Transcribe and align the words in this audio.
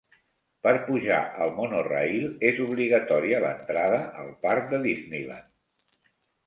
Per 0.67 0.71
pujar 0.87 1.19
al 1.45 1.53
Monorail 1.59 2.25
és 2.51 2.63
obligatòria 2.65 3.43
l'entrada 3.47 4.01
al 4.25 4.35
parc 4.49 4.75
de 4.77 4.83
Disneyland. 4.89 6.07